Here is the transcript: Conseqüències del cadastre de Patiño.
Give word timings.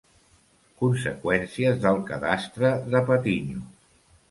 Conseqüències 0.83 1.77
del 1.85 2.01
cadastre 2.09 2.73
de 2.95 3.05
Patiño. 3.13 3.65